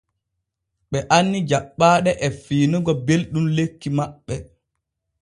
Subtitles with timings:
[0.89, 4.35] Ɓe anni jaɓɓaaɗe e fiinugo belɗum lekki maɓɓe.